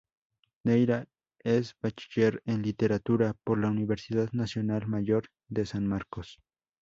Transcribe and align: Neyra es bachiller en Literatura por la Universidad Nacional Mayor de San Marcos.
Neyra 0.65 1.05
es 1.43 1.75
bachiller 1.79 2.41
en 2.45 2.63
Literatura 2.63 3.35
por 3.43 3.59
la 3.59 3.67
Universidad 3.69 4.31
Nacional 4.31 4.87
Mayor 4.87 5.27
de 5.47 5.67
San 5.67 5.85
Marcos. 5.85 6.39